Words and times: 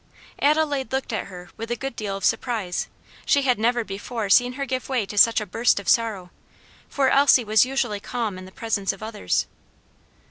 Adelaide 0.39 0.91
looked 0.91 1.13
at 1.13 1.27
her 1.27 1.51
with 1.57 1.69
a 1.69 1.75
good 1.75 1.95
deal 1.95 2.17
of 2.17 2.25
surprise. 2.25 2.87
She 3.23 3.43
had 3.43 3.59
never 3.59 3.83
before 3.83 4.31
seen 4.31 4.53
her 4.53 4.65
give 4.65 4.89
way 4.89 5.05
to 5.05 5.15
such 5.15 5.39
a 5.39 5.45
burst 5.45 5.79
of 5.79 5.87
sorrow, 5.87 6.31
for 6.89 7.09
Elsie 7.11 7.43
was 7.43 7.65
usually 7.67 7.99
calm 7.99 8.39
in 8.39 8.45
the 8.45 8.51
presence 8.51 8.91
of 8.93 9.03
others. 9.03 9.45